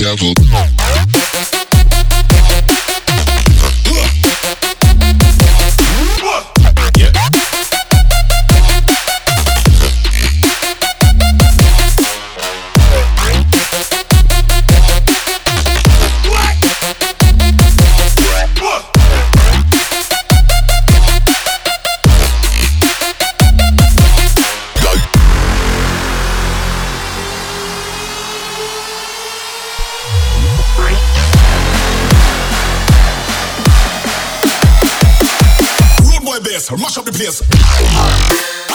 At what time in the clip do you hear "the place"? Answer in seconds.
37.04-38.69